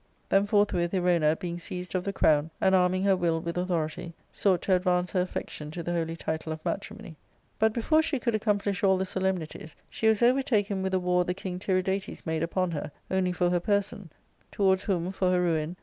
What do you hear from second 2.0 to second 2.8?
the crown, and